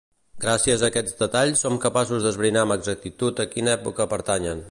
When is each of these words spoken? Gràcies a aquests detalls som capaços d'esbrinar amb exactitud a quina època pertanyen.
Gràcies 0.43 0.83
a 0.85 0.87
aquests 0.87 1.17
detalls 1.19 1.61
som 1.65 1.77
capaços 1.83 2.25
d'esbrinar 2.27 2.65
amb 2.67 2.77
exactitud 2.79 3.45
a 3.45 3.49
quina 3.55 3.75
època 3.79 4.09
pertanyen. 4.15 4.57